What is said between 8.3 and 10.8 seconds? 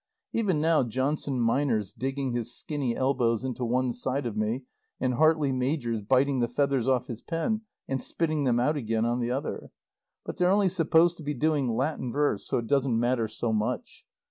them out again on the other. But they're only